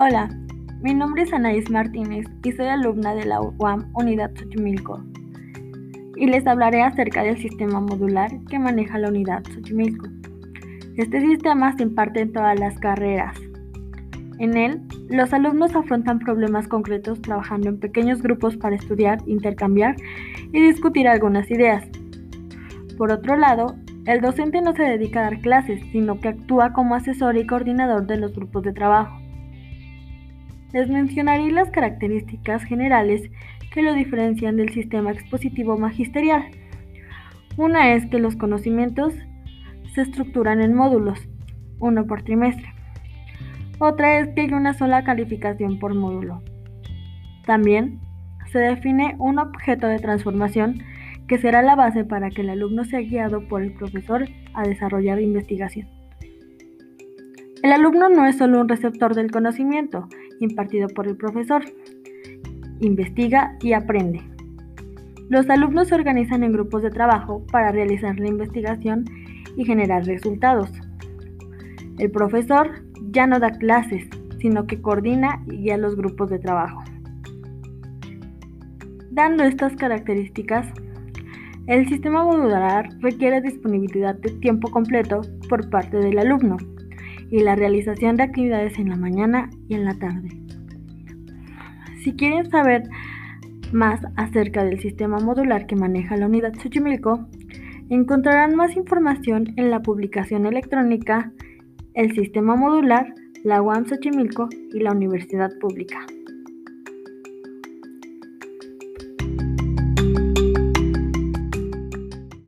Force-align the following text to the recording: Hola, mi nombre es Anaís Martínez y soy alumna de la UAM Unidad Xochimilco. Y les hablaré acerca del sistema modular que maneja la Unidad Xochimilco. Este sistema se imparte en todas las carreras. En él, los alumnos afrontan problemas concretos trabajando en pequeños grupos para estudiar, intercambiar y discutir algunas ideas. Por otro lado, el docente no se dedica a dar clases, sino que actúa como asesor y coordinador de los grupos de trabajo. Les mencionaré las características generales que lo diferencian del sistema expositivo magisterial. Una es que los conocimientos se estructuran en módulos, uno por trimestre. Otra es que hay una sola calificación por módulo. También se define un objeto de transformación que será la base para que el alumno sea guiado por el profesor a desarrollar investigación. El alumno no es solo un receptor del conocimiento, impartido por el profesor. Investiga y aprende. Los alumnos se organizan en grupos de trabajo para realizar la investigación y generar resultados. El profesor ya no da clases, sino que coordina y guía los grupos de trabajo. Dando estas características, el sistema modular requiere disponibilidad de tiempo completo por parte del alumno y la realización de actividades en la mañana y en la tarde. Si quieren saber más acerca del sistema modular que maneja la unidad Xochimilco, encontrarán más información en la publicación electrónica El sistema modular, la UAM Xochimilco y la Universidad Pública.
Hola, 0.00 0.28
mi 0.80 0.94
nombre 0.94 1.22
es 1.22 1.32
Anaís 1.32 1.68
Martínez 1.70 2.24
y 2.44 2.52
soy 2.52 2.66
alumna 2.66 3.16
de 3.16 3.24
la 3.24 3.40
UAM 3.40 3.90
Unidad 3.94 4.30
Xochimilco. 4.36 5.02
Y 6.14 6.28
les 6.28 6.46
hablaré 6.46 6.82
acerca 6.82 7.24
del 7.24 7.36
sistema 7.36 7.80
modular 7.80 8.30
que 8.48 8.60
maneja 8.60 8.96
la 8.98 9.08
Unidad 9.08 9.42
Xochimilco. 9.52 10.06
Este 10.96 11.20
sistema 11.20 11.76
se 11.76 11.82
imparte 11.82 12.20
en 12.20 12.32
todas 12.32 12.60
las 12.60 12.78
carreras. 12.78 13.36
En 14.38 14.56
él, 14.56 14.82
los 15.10 15.32
alumnos 15.32 15.74
afrontan 15.74 16.20
problemas 16.20 16.68
concretos 16.68 17.20
trabajando 17.20 17.68
en 17.68 17.80
pequeños 17.80 18.22
grupos 18.22 18.56
para 18.56 18.76
estudiar, 18.76 19.18
intercambiar 19.26 19.96
y 20.52 20.60
discutir 20.60 21.08
algunas 21.08 21.50
ideas. 21.50 21.84
Por 22.96 23.10
otro 23.10 23.34
lado, 23.34 23.74
el 24.06 24.20
docente 24.20 24.62
no 24.62 24.76
se 24.76 24.84
dedica 24.84 25.18
a 25.18 25.24
dar 25.24 25.40
clases, 25.40 25.80
sino 25.90 26.20
que 26.20 26.28
actúa 26.28 26.72
como 26.72 26.94
asesor 26.94 27.36
y 27.36 27.48
coordinador 27.48 28.06
de 28.06 28.18
los 28.18 28.32
grupos 28.32 28.62
de 28.62 28.72
trabajo. 28.72 29.27
Les 30.72 30.88
mencionaré 30.88 31.50
las 31.50 31.70
características 31.70 32.64
generales 32.64 33.30
que 33.72 33.82
lo 33.82 33.94
diferencian 33.94 34.56
del 34.56 34.72
sistema 34.72 35.10
expositivo 35.12 35.78
magisterial. 35.78 36.44
Una 37.56 37.94
es 37.94 38.06
que 38.06 38.18
los 38.18 38.36
conocimientos 38.36 39.14
se 39.94 40.02
estructuran 40.02 40.60
en 40.60 40.74
módulos, 40.74 41.28
uno 41.80 42.06
por 42.06 42.22
trimestre. 42.22 42.72
Otra 43.78 44.18
es 44.18 44.28
que 44.34 44.42
hay 44.42 44.52
una 44.52 44.74
sola 44.74 45.04
calificación 45.04 45.78
por 45.78 45.94
módulo. 45.94 46.42
También 47.46 48.00
se 48.52 48.58
define 48.58 49.16
un 49.18 49.38
objeto 49.38 49.86
de 49.86 49.98
transformación 49.98 50.82
que 51.26 51.38
será 51.38 51.62
la 51.62 51.76
base 51.76 52.04
para 52.04 52.30
que 52.30 52.42
el 52.42 52.50
alumno 52.50 52.84
sea 52.84 53.00
guiado 53.00 53.46
por 53.48 53.62
el 53.62 53.72
profesor 53.72 54.26
a 54.54 54.62
desarrollar 54.62 55.20
investigación. 55.20 55.88
El 57.62 57.72
alumno 57.72 58.08
no 58.08 58.26
es 58.26 58.38
solo 58.38 58.60
un 58.60 58.68
receptor 58.68 59.14
del 59.14 59.30
conocimiento, 59.30 60.08
impartido 60.40 60.88
por 60.88 61.06
el 61.06 61.16
profesor. 61.16 61.62
Investiga 62.80 63.56
y 63.60 63.72
aprende. 63.72 64.22
Los 65.28 65.48
alumnos 65.50 65.88
se 65.88 65.94
organizan 65.94 66.42
en 66.42 66.52
grupos 66.52 66.82
de 66.82 66.90
trabajo 66.90 67.44
para 67.52 67.70
realizar 67.72 68.18
la 68.18 68.28
investigación 68.28 69.04
y 69.56 69.64
generar 69.64 70.04
resultados. 70.04 70.70
El 71.98 72.10
profesor 72.10 72.82
ya 73.10 73.26
no 73.26 73.38
da 73.38 73.50
clases, 73.50 74.08
sino 74.40 74.66
que 74.66 74.80
coordina 74.80 75.42
y 75.46 75.58
guía 75.58 75.76
los 75.76 75.96
grupos 75.96 76.30
de 76.30 76.38
trabajo. 76.38 76.82
Dando 79.10 79.42
estas 79.44 79.74
características, 79.76 80.66
el 81.66 81.86
sistema 81.88 82.24
modular 82.24 82.88
requiere 83.00 83.42
disponibilidad 83.42 84.14
de 84.14 84.30
tiempo 84.30 84.70
completo 84.70 85.20
por 85.48 85.68
parte 85.68 85.98
del 85.98 86.18
alumno 86.18 86.56
y 87.30 87.40
la 87.40 87.54
realización 87.56 88.16
de 88.16 88.24
actividades 88.24 88.78
en 88.78 88.88
la 88.88 88.96
mañana 88.96 89.50
y 89.68 89.74
en 89.74 89.84
la 89.84 89.94
tarde. 89.94 90.28
Si 92.02 92.12
quieren 92.12 92.50
saber 92.50 92.84
más 93.72 94.00
acerca 94.16 94.64
del 94.64 94.80
sistema 94.80 95.18
modular 95.18 95.66
que 95.66 95.76
maneja 95.76 96.16
la 96.16 96.26
unidad 96.26 96.54
Xochimilco, 96.54 97.26
encontrarán 97.90 98.54
más 98.54 98.76
información 98.76 99.52
en 99.56 99.70
la 99.70 99.82
publicación 99.82 100.46
electrónica 100.46 101.32
El 101.94 102.14
sistema 102.14 102.54
modular, 102.54 103.14
la 103.44 103.60
UAM 103.60 103.86
Xochimilco 103.86 104.48
y 104.72 104.80
la 104.80 104.92
Universidad 104.92 105.50
Pública. 105.58 106.06